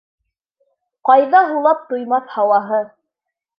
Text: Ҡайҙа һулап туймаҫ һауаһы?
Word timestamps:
Ҡайҙа 1.09 1.43
һулап 1.51 1.85
туймаҫ 1.93 2.35
һауаһы? 2.39 2.83